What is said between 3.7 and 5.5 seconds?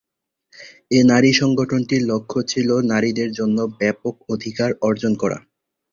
ব্যাপক অধিকার অর্জন করা।